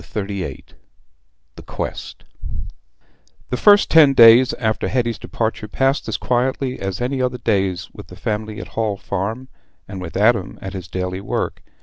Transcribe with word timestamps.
Chapter 0.03 0.25
XXXVIII 0.25 0.65
The 1.57 1.61
Quest 1.61 2.23
The 3.51 3.57
first 3.57 3.91
ten 3.91 4.15
days 4.15 4.51
after 4.53 4.87
Hetty's 4.87 5.19
departure 5.19 5.67
passed 5.67 6.07
as 6.09 6.17
quietly 6.17 6.79
as 6.79 6.99
any 6.99 7.21
other 7.21 7.37
days 7.37 7.87
with 7.93 8.07
the 8.07 8.15
family 8.15 8.57
at 8.59 8.65
the 8.65 8.71
Hall 8.71 8.97
Farm, 8.97 9.47
and 9.87 10.01
with 10.01 10.17
Adam 10.17 10.57
at 10.59 10.73
his 10.73 10.87
daily 10.87 11.21
work. 11.21 11.61